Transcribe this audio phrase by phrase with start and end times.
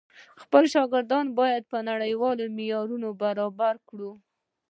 [0.41, 4.11] خپل شاګردان بايد په نړيوالو معيارونو برابر کړو.